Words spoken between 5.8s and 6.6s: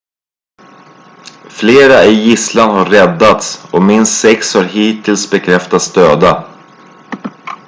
döda